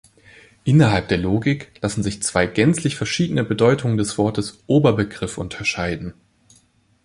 Innerhalb 0.63 1.09
der 1.09 1.19
Logik 1.19 1.73
lassen 1.79 2.01
sich 2.01 2.23
zwei 2.23 2.47
gänzlich 2.47 2.95
verschiedene 2.95 3.43
Bedeutungen 3.43 3.97
des 3.99 4.17
Wortes 4.17 4.63
„Oberbegriff“ 4.65 5.37
unterscheiden. 5.37 6.15